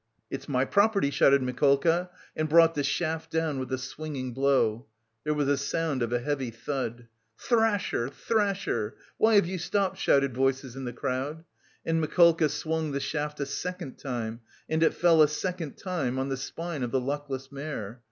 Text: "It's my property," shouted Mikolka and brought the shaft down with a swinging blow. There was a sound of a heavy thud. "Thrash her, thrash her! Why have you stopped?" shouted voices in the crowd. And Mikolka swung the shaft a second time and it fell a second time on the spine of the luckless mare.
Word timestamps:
"It's 0.31 0.49
my 0.49 0.65
property," 0.65 1.11
shouted 1.11 1.43
Mikolka 1.43 2.09
and 2.35 2.49
brought 2.49 2.73
the 2.73 2.83
shaft 2.83 3.29
down 3.31 3.59
with 3.59 3.71
a 3.71 3.77
swinging 3.77 4.33
blow. 4.33 4.87
There 5.23 5.33
was 5.35 5.47
a 5.47 5.57
sound 5.57 6.01
of 6.01 6.11
a 6.11 6.17
heavy 6.17 6.49
thud. 6.49 7.07
"Thrash 7.37 7.91
her, 7.91 8.09
thrash 8.09 8.65
her! 8.65 8.95
Why 9.19 9.35
have 9.35 9.45
you 9.45 9.59
stopped?" 9.59 9.99
shouted 9.99 10.33
voices 10.33 10.75
in 10.75 10.85
the 10.85 10.91
crowd. 10.93 11.43
And 11.85 12.01
Mikolka 12.01 12.49
swung 12.49 12.93
the 12.93 12.99
shaft 12.99 13.39
a 13.41 13.45
second 13.45 13.99
time 13.99 14.39
and 14.67 14.81
it 14.81 14.95
fell 14.95 15.21
a 15.21 15.27
second 15.27 15.77
time 15.77 16.17
on 16.17 16.29
the 16.29 16.35
spine 16.37 16.81
of 16.81 16.89
the 16.89 16.99
luckless 16.99 17.51
mare. 17.51 17.99